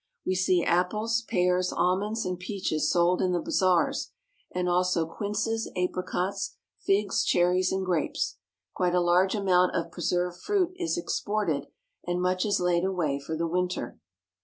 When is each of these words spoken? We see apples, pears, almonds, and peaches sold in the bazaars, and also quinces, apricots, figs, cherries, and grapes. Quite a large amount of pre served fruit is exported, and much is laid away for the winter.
We 0.25 0.33
see 0.33 0.63
apples, 0.63 1.21
pears, 1.21 1.71
almonds, 1.71 2.25
and 2.25 2.39
peaches 2.39 2.89
sold 2.89 3.21
in 3.21 3.33
the 3.33 3.39
bazaars, 3.39 4.09
and 4.49 4.67
also 4.67 5.05
quinces, 5.05 5.69
apricots, 5.77 6.55
figs, 6.79 7.23
cherries, 7.23 7.71
and 7.71 7.85
grapes. 7.85 8.39
Quite 8.73 8.95
a 8.95 8.99
large 8.99 9.35
amount 9.35 9.75
of 9.75 9.91
pre 9.91 10.01
served 10.01 10.37
fruit 10.41 10.73
is 10.75 10.97
exported, 10.97 11.67
and 12.03 12.19
much 12.19 12.47
is 12.47 12.59
laid 12.59 12.83
away 12.83 13.19
for 13.19 13.37
the 13.37 13.45
winter. 13.45 13.99